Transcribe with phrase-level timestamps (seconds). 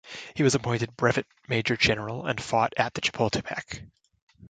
[0.33, 3.83] He was appointed brevet major general and fought at the Chapultepec.